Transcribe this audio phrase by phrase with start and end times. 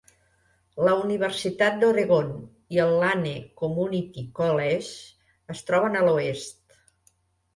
[0.85, 2.31] La Universitat d'Oregon
[2.77, 4.97] i el Lane Community College
[5.57, 6.77] es troben a l'oest.